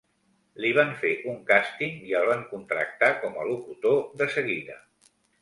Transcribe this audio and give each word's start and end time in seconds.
Li 0.63 0.69
van 0.77 0.93
fer 1.01 1.11
un 1.33 1.37
càsting 1.51 1.99
i 2.13 2.15
el 2.21 2.25
van 2.31 2.41
contractar 2.55 3.11
com 3.27 3.37
a 3.43 3.47
locutor 3.51 4.03
de 4.23 4.31
seguida. 4.39 4.81